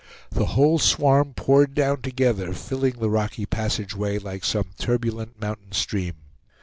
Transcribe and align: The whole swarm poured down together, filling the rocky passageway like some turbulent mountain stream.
The 0.31 0.47
whole 0.57 0.79
swarm 0.79 1.35
poured 1.35 1.75
down 1.75 2.01
together, 2.01 2.53
filling 2.53 2.93
the 2.93 3.07
rocky 3.11 3.45
passageway 3.45 4.17
like 4.17 4.43
some 4.43 4.71
turbulent 4.79 5.39
mountain 5.39 5.73
stream. 5.73 6.15